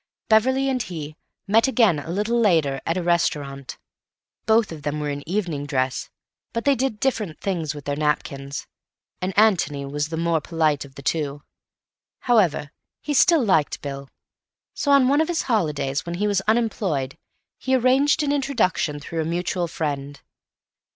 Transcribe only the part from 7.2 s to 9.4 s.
things with their napkins, and